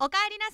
[0.00, 0.52] おかえりなさ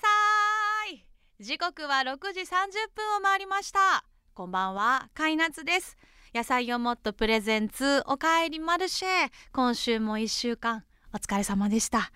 [0.91, 1.05] い。
[1.39, 2.47] 時刻は6時30
[2.95, 4.03] 分を回りました。
[4.33, 5.11] こんばんは。
[5.13, 5.99] カイナツです。
[6.35, 8.03] 野菜をもっとプレゼンツ。
[8.07, 9.09] おかえりマルシェ。
[9.53, 10.85] 今週も1週間。
[11.13, 12.11] お疲れ様でした。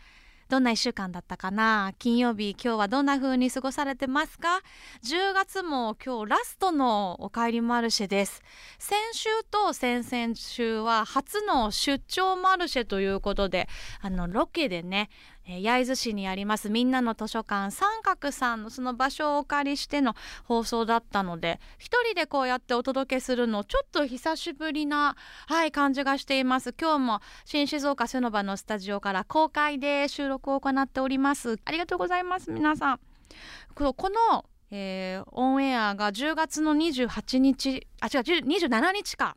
[0.48, 1.92] どんな1週間だったかな？
[1.98, 4.62] 金曜日今日はどんな風に過ごされてますか
[5.04, 8.40] ？10月も今日ラストのおかえりマルシェです。
[8.78, 13.68] 先週と先々週は初の出張マルシェということで
[14.00, 15.10] あのロケでね
[15.50, 20.14] え焼津市にありますみんなの図書館三角さんのその場所をお借りしての
[20.44, 26.74] 放送だったので一人でこうやってお届けするのちょっと久しぶりな、はい、感じがしています。
[26.78, 31.58] 今日も新静岡セノバのスタジオから公開で収録を行っております。
[31.64, 33.00] ありがとうございます皆さん。
[33.74, 33.94] こ
[34.30, 39.36] のえー、オンエアが10月の28日あ違う27日か。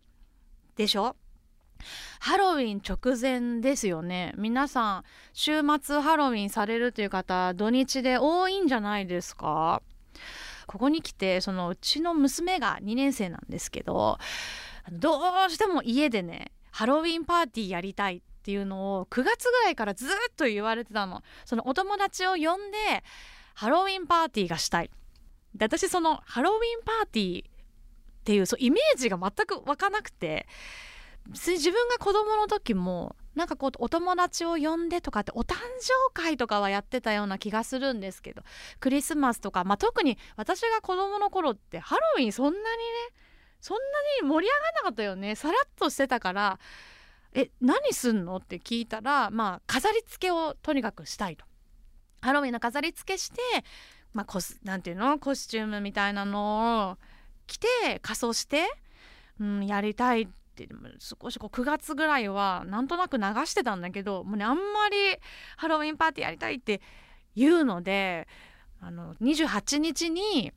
[0.75, 1.15] でしょ？
[2.19, 4.33] ハロウィン直前ですよね。
[4.37, 5.03] 皆さん
[5.33, 9.81] 週末ハロウィンされるという方土日で多いんじゃないですか？
[10.67, 14.19] ここに来てそのうちの娘が2年生なんですけど
[14.91, 21.23] どうしても家でねハロウィンパーティーやりたいっていうのを9月ぐらいからずっと言われてたの。
[21.45, 23.03] そのお友達を呼んで
[23.53, 24.89] ハロウィンパーティーがしたい。
[25.53, 27.49] で私そのハロウィンパーティーっ
[28.23, 30.47] ていうそうイメージが全く湧かなくて
[31.27, 38.41] 自分が子供の時もなんかこうお友達を呼んでとかってお誕生会とかはやってたような気がするんですけど
[38.79, 42.63] クリスマスとか、まあ、特に私が子供の頃ってハロウィンそんなにね
[43.61, 45.35] そんなに盛り上がらなかったよね。
[45.35, 46.59] さらっとしてたから
[47.33, 48.37] え何すんの？
[48.37, 51.45] って聞いたらまあ飾り付けをとにかくしたいと。
[52.21, 53.39] ハロウィンの飾り付けして
[54.13, 55.19] まあコスなんていうの？
[55.19, 56.97] コスチュームみたいなのを
[57.47, 57.67] 着て
[58.01, 58.65] 仮装して、
[59.39, 60.67] うん、やりたいっって
[60.99, 64.97] 少しこう9月ぐらいはなんとなく流してたんだけどもうねあんまり
[65.57, 66.81] ハロウィンパーティーやりたいって
[67.35, 68.27] 言うので
[68.81, 70.51] あの28日に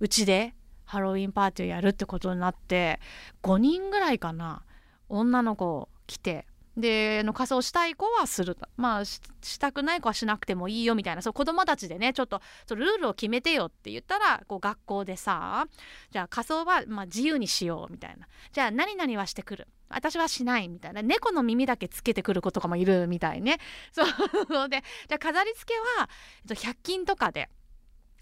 [0.00, 3.00] うちでハロウィンパーティーをやるってことになって
[3.42, 4.62] 5人ぐらいかな
[5.08, 6.46] 女の子来て
[6.76, 9.20] での仮装したい子はするまあし
[9.60, 11.22] たくない子はしなくてもいいよみたいな。
[11.22, 15.66] そう子供たちでねちょっとそルールを決めてよって言ったらこう学校でさ
[16.10, 18.26] じゃあ仮装はまあ自由にしようみたいな。
[18.52, 19.68] じゃあ何々はしてくる。
[19.88, 21.02] 私はしないみたいな。
[21.02, 23.58] 猫の耳だけつけてくる子とかもいるみたいね。
[23.92, 24.68] そう。
[24.68, 26.08] でじゃあ飾り付けは
[26.48, 27.48] 100均とかで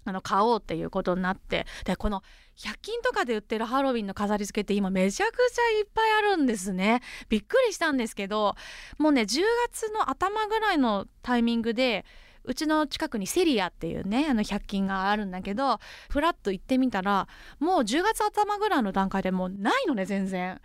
[0.05, 1.65] あの買おうっていうことになって。
[1.85, 2.21] でこの
[2.57, 8.55] 100均とかで売ってるハロウィンの飾り付けって今めちゃくちゃいっぱいあるんですねびっくりしたんですけど
[8.97, 9.41] もうね10
[9.71, 12.05] 月の頭ぐらいのタイミングで
[12.45, 17.27] うちの近くにセリアっていうねあの100均があるんだけどふらっと行ってみたら
[17.59, 20.59] もう10月頭ぐらいの段階でもうないのね全然。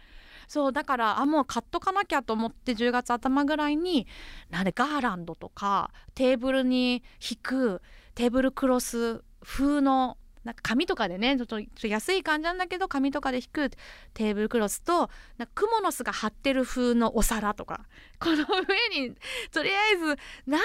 [0.49, 4.07] そうだからあもう買っとかなきゃと思って10月頭ぐらいに
[4.49, 7.83] なんでガーランドとかテーブルに引く
[8.15, 13.71] テーブルクロス風のなんか紙とかでねちょっと安い感じなんだけど紙とかで引く
[14.15, 17.87] テーブルクロスとなんかクモの巣が張ってる風のお皿とか。
[18.21, 19.15] この上に
[19.53, 20.17] とりあえず
[20.47, 20.61] 何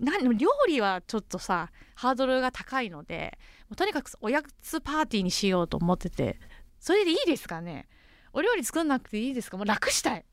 [0.00, 6.38] 何料理はちょっとさハードルが高いのでもうとにかくおやつパーティーにしようと思ってて。
[6.80, 7.88] それでいいですかね？
[8.32, 9.56] お料理作んなくていいですか？
[9.56, 10.24] もう楽したい。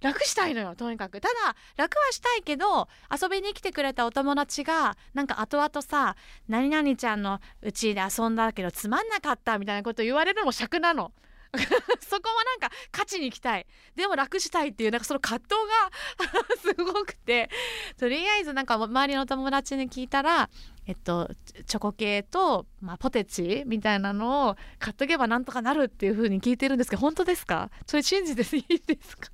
[0.00, 1.20] 楽したいのよとにかく。
[1.20, 1.34] ただ
[1.76, 6.16] 楽はしたいけど遊びに来てくれたお友達がなんか後々さ
[6.48, 11.12] 「何々ちゃんのうちで遊んだけどつまんなかった」みたいなこと言われるのも尺なの。
[12.00, 13.66] そこもなんか勝ちに行きたい。
[13.96, 17.50] でも楽したいっていうなんかその葛藤が すごくて。
[17.98, 20.48] とりあえずなんか周りの友達に聞いたら
[20.86, 21.28] えっと
[21.66, 27.68] チョコ系と、まあ、ポテチみたいなのを買っとけばなんとかなるっていう風に聞いてるんですけど本当ですか？
[27.84, 29.28] それ信じていいですか？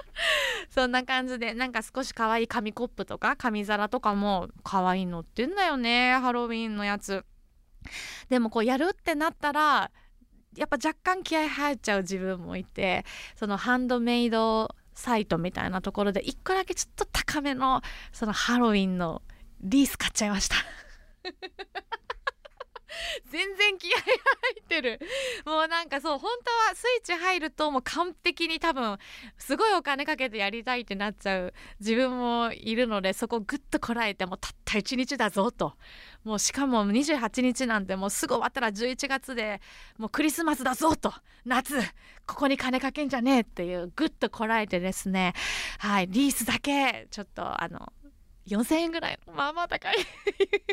[0.70, 7.24] そんな感じでなんか少し可愛い紙コップとか紙皿とかも可愛いのってんだよねハロウィンのやつ。
[8.28, 9.90] でもこうやるってなったら
[10.56, 13.04] やっぱ若干気合入っちゃう自分もいて
[13.34, 17.82] そのハンドメイドサイトみたいなところで1個だけちょっと高めの
[18.12, 19.22] そのハロウィンの
[19.60, 20.56] リース買っちゃいました。
[23.30, 24.04] 全然気合入
[24.60, 25.00] ってる。
[25.44, 28.98] もうなんかそう本当はスイッチ入るともう完璧に多分
[29.38, 35.76] すごいお金かけてやりたいってなっちゃう自分もいるのでそこグッとこらえてもうたった1日だぞと。
[36.24, 39.60] もうしかも28日なんてもうすぐ終わったら11月で
[39.98, 41.12] もうクリスマスだぞと
[41.44, 41.80] 夏
[42.26, 45.34] ここに金かけんじゃねえっていうグッとこらえてですね。
[45.78, 46.08] はい。
[46.08, 47.92] リースだけちょっとあの
[48.48, 49.18] 4000円ぐらい。
[49.26, 49.96] まあまあ高い。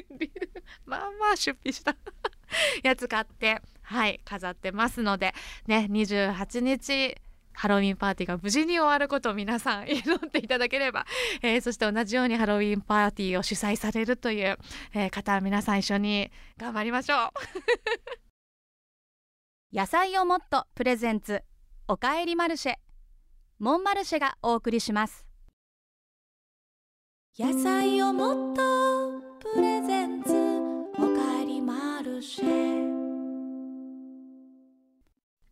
[0.85, 1.95] まあまあ出費した。
[2.83, 5.33] やつ買ってはい飾ってますので。
[5.67, 7.15] ね28日
[7.53, 11.05] ハロウィンパーティーが無事に終わることを皆さん祈っていただければ、
[11.41, 14.57] えー、そして同じようにハロウィンパーティーを主催されるという、
[14.93, 17.29] えー、方皆さん一緒に頑張りましょう。
[19.75, 21.43] 野菜をもっとプレゼンツ
[21.87, 22.75] おかえりマルシェ。
[23.59, 25.28] モンマルシェがお送りします。
[27.37, 28.61] 野菜をもっと
[29.53, 30.33] プレゼンツ
[30.97, 32.89] おかえりマルシェ。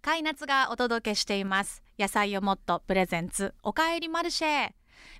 [0.01, 1.81] カイナツがお届けしています。
[1.97, 4.71] 野菜をもっとプレゼンツおかえりマルシェ。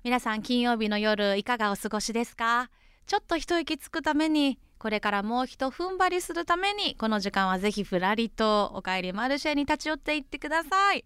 [0.04, 2.70] 皆さん金曜日の夜いかがお過ごしですか？
[3.06, 11.04] ちょっと一息つくためにこれからもう一踏ん張りするためにこの時間はぜひふらりとおかえりマルシェに立ち寄っていってください。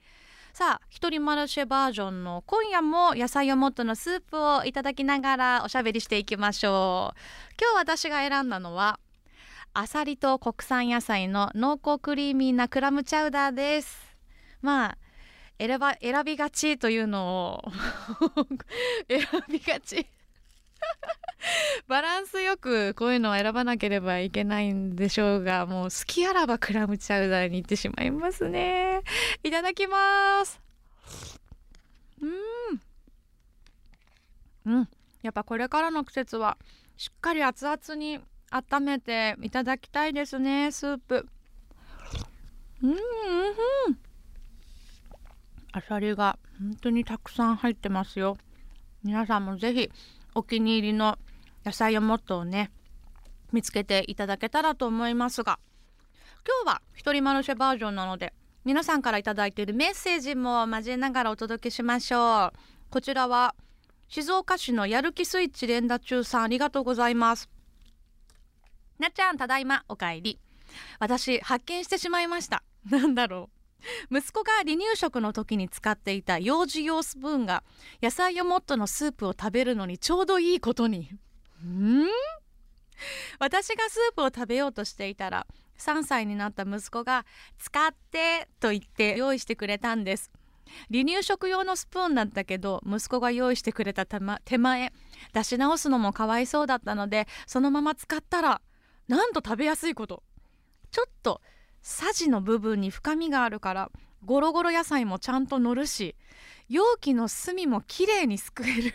[0.52, 7.18] さあ一人マルシェバージョンの今夜も野菜をもっとのスープをいただきながらおしゃべりしていきましょう。
[7.58, 9.00] 今日私が選んだのは
[9.72, 14.14] アサリと国産野菜の濃厚クリーミーなクラムチャウダーです。
[14.60, 14.98] まあ
[15.58, 17.72] 選ば選びがちというのを
[19.08, 20.06] 選びがち。
[21.88, 29.02] バランスよくこういうのを選ばなければいけないんでしょうがもう好きあらばクラムチャウダーに行ってしまいますね。
[29.42, 30.60] いただきます。
[32.20, 32.26] う
[34.70, 34.72] ん。
[34.74, 34.88] うん。
[35.22, 36.56] やっぱこれからの季節は
[36.96, 38.20] しっかり熱々に
[38.50, 41.26] 温めていただきたいですねスープ。
[42.82, 42.90] うん。
[42.90, 42.98] うん。
[42.98, 43.00] う
[43.90, 43.98] ん。
[45.72, 48.36] あさりが本当にたくさん入ってますよ。
[49.02, 49.90] 皆さんもぜひ
[50.34, 51.18] お気に入りの
[51.64, 52.70] 野菜をもっとね
[53.52, 55.58] 見つけていただけたらと思いますが
[56.64, 58.32] 今日は一人マルシェバージョンなので
[58.64, 62.58] 皆さんから頂いているメッセージも交えながらお届けしましょう。
[62.90, 63.56] こちらは
[64.08, 67.48] 静岡市のやる気スイッチ連打中さんありがとうございます。
[69.00, 70.38] なっちゃんただいまおかえり。
[71.00, 72.62] 私発見してしまいました。
[72.88, 73.61] なんだろう。
[74.10, 77.64] 息子が離乳食の時に使っていた幼児用スプーンが
[78.02, 81.10] 野菜をもっとのスープを食べるのにちょうどいいことに。
[81.64, 82.06] ん？
[83.38, 85.46] 私がスープを食べようとしていたら
[85.78, 87.26] 3歳になった息子が
[87.58, 90.30] 「使って」と言って用意してくれたんです。
[90.90, 94.92] 離乳食用のスプーンだったけど息子が用意してくれた手前
[95.34, 98.62] 出し直すのもかわいそうだったのでそのまま使ったら
[99.08, 100.22] なんと食べやすいこと。
[100.90, 101.40] ちょっと
[101.82, 103.90] さじの部分に深みがあるから
[104.24, 106.14] ゴロゴロ野菜もちゃんと乗るし
[106.68, 108.94] 容器の隅もきれいにすくえる。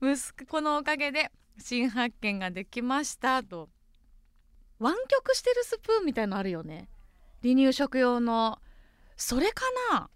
[0.00, 3.68] 息子のおかげで新発見ができましたと。
[4.78, 6.88] 湾曲してるスプーンみたいのあるよね。
[7.42, 8.58] 離乳食用の。
[9.16, 10.08] それかな？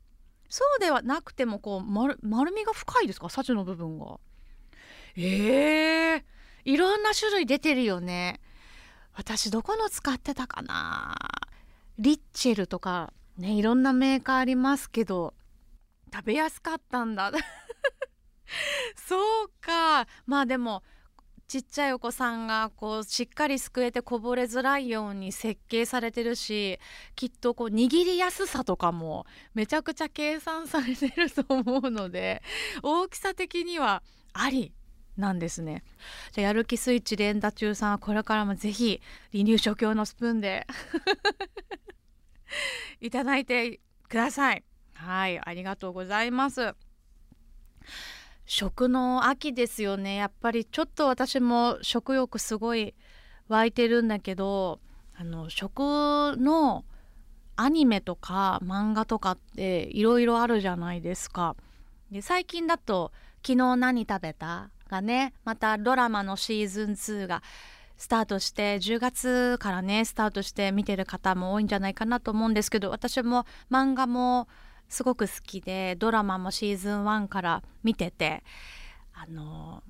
[0.48, 3.28] そうではなくてもこう丸丸みが深いですか？
[3.28, 4.18] サチの部分が。
[5.16, 6.22] えー、
[6.64, 8.40] いろんな種類出てるよね。
[9.14, 11.14] 私どこの使ってたかな？
[11.98, 15.34] リッチェルとかねいろんなメーカーありますけど
[16.12, 17.32] 食べやすかったんだ。
[18.96, 20.06] そうか。
[20.26, 20.82] まあでも
[21.48, 26.78] ちっちゃいお子さんがこうしっかりすくえてこぼれづらいように設計されてるし
[27.14, 32.42] きっとこう握りやすさとかもめちゃくちゃ計算されてると思うので
[32.82, 34.72] 大きさ的にはあり。
[35.16, 35.82] なんですね。
[36.32, 39.00] じゃやる気スイッチ連打中さんはこれからもぜひ
[39.32, 40.66] 離乳食用のスプーンで
[43.00, 44.64] いただいてください。
[44.94, 46.74] はいありがとうございます。
[48.44, 50.16] 食の秋ですよね。
[50.16, 52.94] やっぱりちょっと私も食欲すごい
[53.48, 54.80] 湧いてるんだけど
[55.14, 56.84] あの食の
[57.56, 61.56] アニメとか漫画とかっていろいろあるじゃないですか。
[62.10, 63.12] で最近だと
[63.44, 67.42] 「昨日何食べた?」がねまたドラマのシーズン2が
[67.96, 74.48] スタートして10月からねスタートして見てる方も多いんじゃないかなと思うんですけど私も漫画も
[74.88, 78.44] すごく好きでドラマもシーズン1から見てて
[79.14, 79.82] あの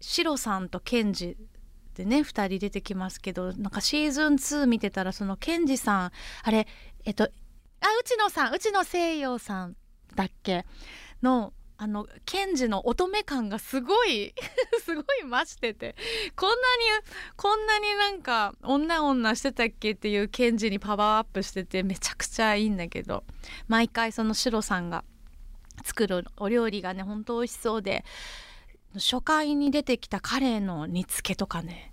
[0.00, 1.36] シロさんとケンジ
[1.94, 6.12] でね2人出てきますけどなんかシーズン2見てたらそのケンジさん
[6.44, 6.68] あれ
[7.04, 7.28] えっとあ
[8.00, 9.76] 内野さん内野聖陽さん
[10.14, 10.64] だっけ？
[11.22, 14.34] のあのケンジの乙女感がすごい
[14.82, 15.94] すごい増してて
[16.34, 16.58] こんなに
[17.36, 23.22] こんなになんか女女してたっけっていうケンジにパワーアップしててめちゃくちゃいいんだけど
[23.68, 25.04] 毎回そのシロさんが
[25.84, 28.04] 作るお料理がねほんと美味しそうで
[28.94, 31.92] 初回に出てきたカレーの煮付けとかね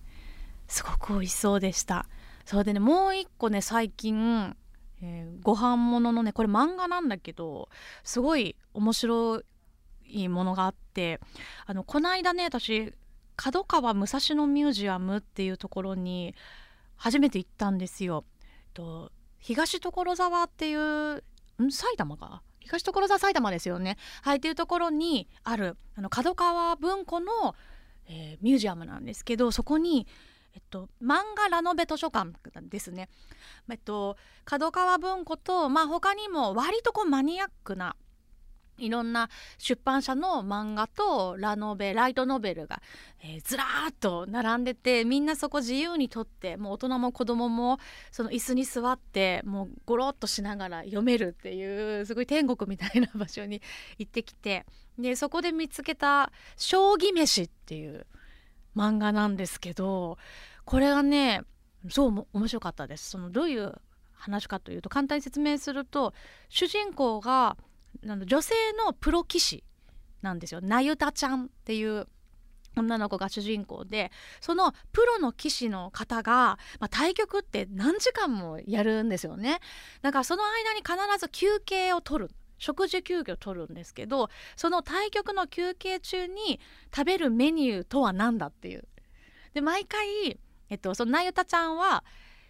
[0.67, 2.07] すごく美味しそうでした。
[2.43, 4.55] そうでねもう一個ね最近
[5.01, 7.69] えー、ご飯もののねこれ漫画なんだけど
[8.03, 9.41] すごい面白
[10.07, 11.19] いいものがあって
[11.65, 12.93] あのこの間ね私
[13.35, 16.33] 角川武蔵野ミュージアムっていうところに
[16.95, 18.23] 初めて行ったんですよ。
[18.73, 21.23] と東所沢っていう
[21.61, 21.71] ん？
[21.71, 22.41] 埼玉か？
[22.59, 27.55] 東所沢埼玉ですよねはいっていうところにあるあの角川文庫の、
[28.07, 30.07] えー、ミュージアムなんですけどそこに
[30.55, 32.31] えっと、漫画ラノベ図書館
[32.69, 33.09] ですね。
[33.69, 37.97] えっと、角川文庫と、まあ、他にも割とこうマニアックな
[38.77, 42.81] いろんな出版社の漫画とラノベライトノベルが、
[43.23, 47.79] えー、ずらーっと並んでてみんなそこ自由にとってもう大人も子供も
[48.11, 53.61] その椅子に座ってもうゴロッとしながら読めるっていうすごい天国みたいな場所に
[53.97, 54.65] 行ってきて
[54.99, 58.05] でそこで見つけた「将棋飯」っていう
[58.75, 60.17] 漫画なんですけど
[60.65, 61.41] これがね
[61.89, 63.11] そう面白かったです。
[63.11, 63.73] そのどういう
[64.13, 66.13] 話かというと簡単に説明すると
[66.49, 67.57] 主人公が
[68.03, 68.53] 女性
[68.85, 69.63] のプロ棋士
[70.21, 70.61] なんですよ。
[70.61, 72.07] なゆたちゃんっていう
[72.75, 74.11] 女の子が主人公で
[74.41, 79.59] そのプロの棋士の方が、まあ、対局って何時間もやるんですよね。
[80.01, 82.31] だからその間に必ず休憩を取る。
[82.57, 86.61] 食事休憩を取るんですけどその対局の休憩中に
[86.95, 88.87] 食べるメニューとは何だっていう。
[89.53, 92.05] で毎回、えっと、そのなゆたちゃんは、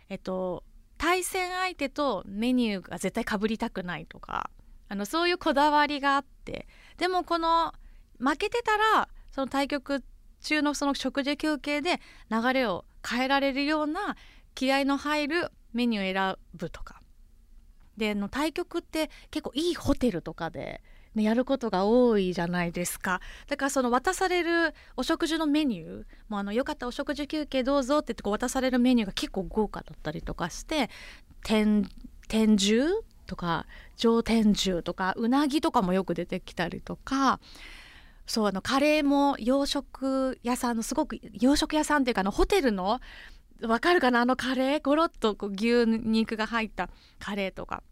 [0.09, 0.63] えっと、
[0.97, 4.49] 対戦相手とメニューが絶対かぶりたくないとか
[4.88, 6.68] あのそういうこだわりがあって。
[6.98, 7.74] でもこの
[8.20, 10.04] 負けてたらその対局
[10.42, 12.00] 中のその食事休憩で
[12.30, 14.15] 流れを変えられるような
[14.54, 17.01] 気合の入るメニューを選ぶとか。
[17.98, 20.82] での対局って結構いいホテルとかで、
[21.13, 23.22] ね、やることが多いじゃないですか。
[23.48, 30.89] だからその渡されるお食事のメニューもあのよかったお食事休憩どうぞってってこう渡されるメニューが結構豪華だったりとかして
[31.44, 31.89] 天
[32.27, 32.86] 天重
[33.25, 33.65] とか
[33.98, 37.39] 上天重とかうなぎとかもよく出てきたりとか
[38.25, 43.00] そうあのカレーも洋食屋さんのすごく洋食屋さんっていうかあのホテルの
[43.62, 44.22] わかるかな？
[44.22, 44.82] あのカレー？
[44.82, 46.89] ゴロッとこう牛肉が入った
[47.20, 47.84] カレーとか。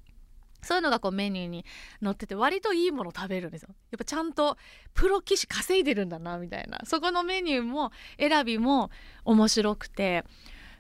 [0.61, 1.65] そういうのがこうメニューに
[2.01, 3.69] 載ってて割といいもの食べるんですよ。
[3.91, 4.57] やっぱちゃんと
[4.93, 6.79] プロ棋士稼いでるんだなみたいな。
[6.85, 8.89] そこのメニューも選びも
[9.25, 10.23] 面白くて。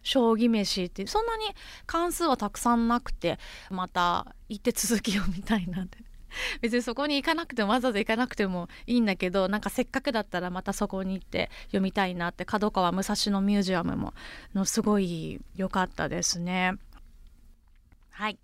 [0.03, 1.45] 将棋飯ってそんなに
[1.85, 5.97] 関数はたくさんなくてまた行って続きを見たいなって
[6.61, 14.13] 別にそこに行かなくてもわざわざ行かなくてもいいんだけどなんかせっかくだったらまたそこに行って読みたいなって角川武蔵野ミュージアムも
[14.53, 16.73] のすごい良かったですね。
[18.09, 18.37] はい。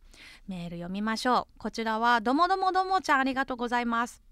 [0.47, 1.59] メール読みましょう。
[1.59, 4.23] こちらはどもどもどもちゃんありがとうございます。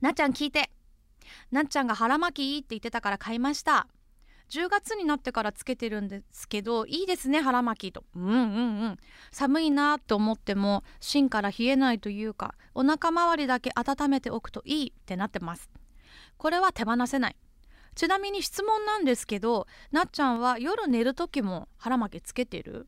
[0.00, 0.70] なっちゃん聞いて。
[1.50, 3.86] なっちゃんが腹巻きいいって言ってたから買いました。
[4.50, 8.04] 10月になってからつけてるんですけどいいですね腹巻きと。
[8.14, 8.38] うんうんう
[8.88, 8.98] ん。
[9.32, 15.68] 寒いなと思っても芯から冷えないというかお腹周りだけ温めておくといいってなってます。
[16.36, 17.36] これは手放せない。
[17.94, 22.86] ちなみに質問なんですけどなっちゃんは夜寝る時も腹巻きつけてる？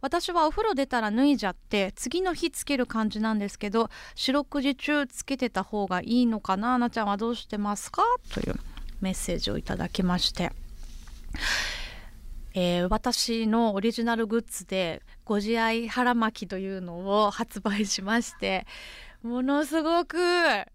[0.00, 6.78] 私はお風呂出たら脱いじゃって次の日つける感じなんですけど四六時中つけてた方がいいのかな？
[6.78, 8.02] なちゃんはどうしてますか？
[8.32, 8.56] という
[9.00, 10.50] メッセージをいただきまして。
[12.54, 18.66] えー、私のオリジナルグッズでご自愛腹巻きというのを発売しまして
[19.22, 20.16] ものすごく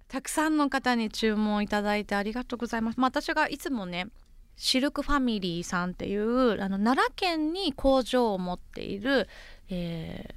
[0.08, 3.00] たくさんの方に注文いただいてありがとうございます。
[3.00, 4.08] まあ、私がいつもね
[4.56, 9.28] シルクファミリーさんっていうあの奈良県に工場を持っている、
[9.70, 10.36] え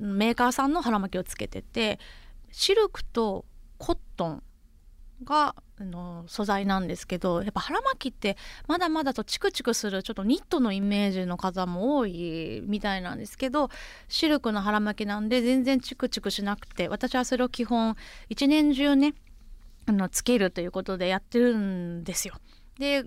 [0.00, 1.98] ー、メーカーさんの腹巻きをつけてて
[2.50, 3.44] シルクと
[3.76, 4.42] コットン
[5.24, 13.70] があの素材なんですけどやっぱ腹巻きってまだまだとチクチクするちょっとニットのイメージの方も多いみたいなんですけど
[14.08, 17.96] シルクの腹巻きなんで全然チクチクしなくて私はそれを基本
[18.28, 19.14] 一年中ね
[19.86, 22.34] あのつけるということでやってるんですよ。
[22.78, 23.04] で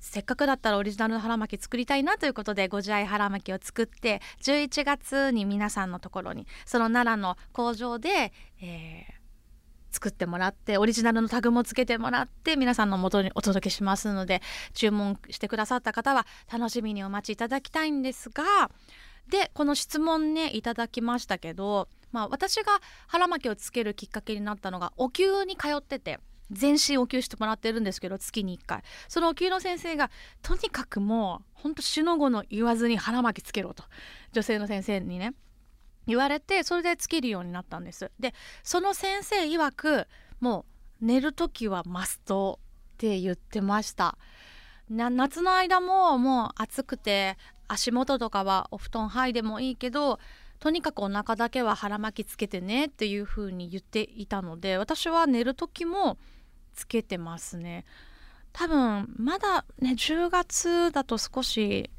[0.00, 9.17] せっかくだったらオリジナルの腹巻き作りたいなということでご自愛腹巻きを作って11月に皆さんのところにその奈良の工場で、えー、
[9.98, 14.40] 作ってもらってオリジナルのタグもつけてもらって皆さんの元にお届けしますので
[14.72, 18.70] 注文してくださった方は楽しみにお待ちいただきたいんですが
[19.28, 26.20] でこの質問ねいただきましたけど、まあ、私が腹巻きをつけるきっかけになったのがお灸に通ってて。
[26.50, 33.84] 全身お灸してもらってるんですけど月に1回そのお灸の先生がとにかくもうほんと死の子の言わずに腹巻きつけろと
[34.32, 35.34] 女性の先生にね
[36.08, 38.10] 言われてそれでつけるようになったんです。
[38.18, 38.34] で
[38.64, 40.08] その先生曰く
[40.40, 40.64] も
[41.00, 42.58] う寝る時はマスト
[42.94, 44.18] って言ってました。
[44.88, 47.36] 夏の間ももう暑くて
[47.68, 50.18] 足元とかはお布団剥いでもいいけど
[50.60, 56.16] とにかくお腹だけは腹巻きつけてねっていう風に言っていたので私は寝る時も
[56.72, 57.84] つけてますね。
[58.54, 61.90] 多分まだね10月だと少し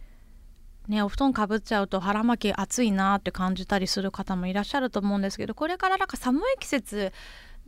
[0.89, 7.13] ねお布団かぶっちゃうと腹巻き暑いなって感じたりする方もいらっしゃると思うんですけどこれからなんか寒い季節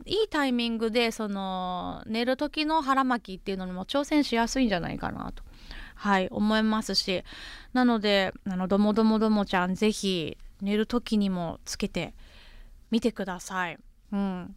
[0.04, 5.42] いいタイミングでその寝る時の腹巻きっていうのにも挑戦しやすいんじゃないかなと
[5.94, 7.22] はい思いますし
[7.72, 12.14] なのであのどもどもどもちゃんぜひ寝る時にもつけて
[12.90, 13.78] みてください。
[14.12, 14.54] うん。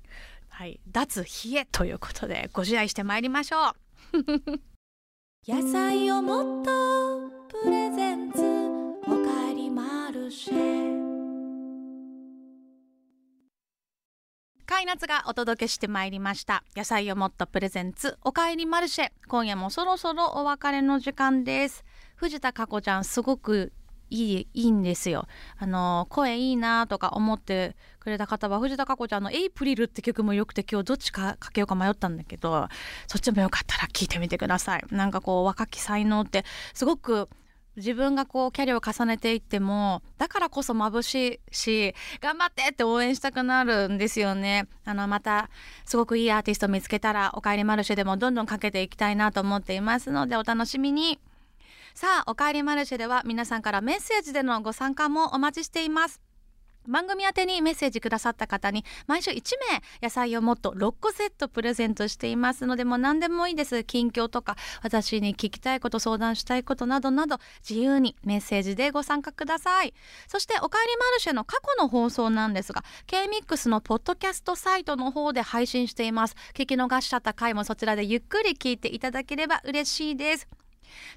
[0.49, 3.73] はい、脱冷えということでご自愛してまいりましょう。
[5.51, 8.54] 野菜をもっとプレゼンツ。
[14.65, 21.85] カイナツがお届けしてまいりました野菜をもっとプレゼンツおかえりマルシェ今夜もそろそろお別れの時間です
[22.17, 23.71] 藤田佳子ちゃんすごく
[24.09, 25.25] いいいいんですよ。
[25.57, 32.67] あの声いいなとか思ってくれた方は藤田佳子ちゃんの「エイプリル」って曲もよくて今日どっちかかけようか迷ったんだけど
[33.07, 34.83] そっちもよかったら聴いてみてください。
[34.91, 37.29] なんかこう若き才能ってすごく
[37.77, 45.49] 自分がこうキャリアを重ねていってもだからこそ眩しいし頑張ってって応援したくなるんですよねあのまた
[45.85, 51.19] すごくいいアーティスト見つけたら「おかえりマルシェ」でもどんどんかけていきたいなと思っていますのでお楽しみに。
[51.93, 56.24] さあおかえりマルシェでは皆さんからメッセージでのご参加もお待ちしています
[56.87, 63.83] 番組宛てにメッセージくださった方に毎週1名野菜をもっと6個セットプレゼントしていますのでもう何でもいいです。
[63.83, 69.93] 近況とか私に聞きたいこと相談したいことなどなど自由にメッセージでご参加ください。
[70.27, 76.35] そしておかえりマルシェの過去の放送なんですが K-MIX のポッドキャストサイトの方で配信しています。
[76.53, 80.64] 聞き逃しちゃった回もそちらでゆっくり聞いていただければ嬉しいです。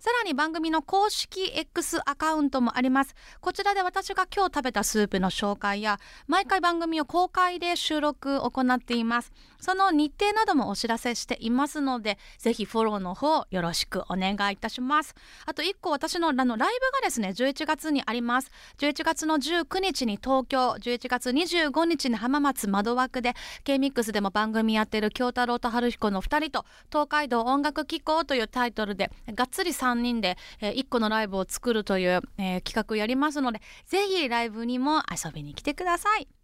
[0.01, 3.15] さらに番組の公式 X アカウントもあります。
[3.41, 9.33] こちらで私が今日食べたスープの紹介や毎回番組を公開で収録を行っています。
[9.61, 15.15] その日程などもお知らせしていますのでぜひフォローの方よろしくお願いいたします。
[15.47, 18.51] あと1個私のあのライブがですね11月にあります。
[18.79, 36.38] 11月の19日に東京11月25日に浜松窓枠で K-MIX でも番組やってる京太郎と春彦の2人と東海道音楽機構というタイトルでがっつり3人で、え、1個のライブを作るという、え、企画やりますのでぜひライブにも遊びに来てください。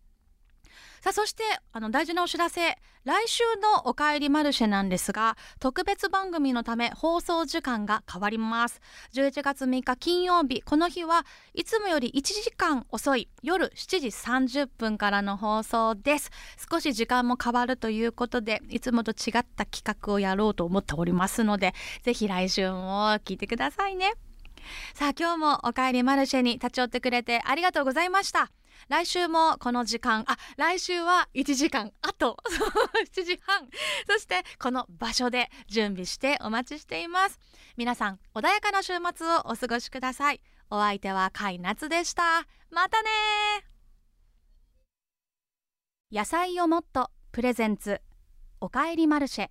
[1.04, 1.42] さあそして
[1.74, 2.78] あの大事なお知らせ。
[3.04, 8.80] 来週の「おかえりマルシェ」なんですが特別番組のため放送時間が変わります。
[9.12, 16.30] 11月3日金曜日この日はいつもより1時間遅い夜7時30分からの放送です。
[16.70, 24.14] 少し時間も変わるということでいつもと違った企画をやろうと思っておりますのでぜひ来週も聞いてくださいね。
[24.94, 28.50] さあ今日も「おかえりマルシェ」に立ち寄ってくれてありがとうございました。
[28.88, 32.36] 来週もこの時間あ来週は1時間あと
[33.14, 33.68] 7時半。
[34.06, 37.38] そしてこの場所で準備してお待ちしています。
[37.76, 40.40] 皆さん穏やかな週末をお過ごしください。
[40.70, 42.46] お相手は甲斐夏でした。
[42.70, 43.10] またね
[46.12, 48.00] 野菜をもっとプレゼンツ
[48.60, 49.48] おかえりマルシェ。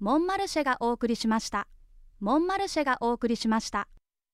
[0.00, 1.68] モンマルシェがお送りしました。
[2.20, 3.88] モンマルシェがお送りしました。